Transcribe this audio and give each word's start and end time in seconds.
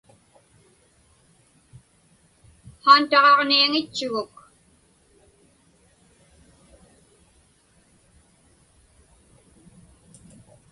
Haantaġaġniaŋitchuguk. 2.83 4.35